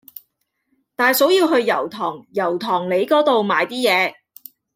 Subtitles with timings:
[0.95, 4.13] 大嫂要去油塘油塘里嗰度買啲嘢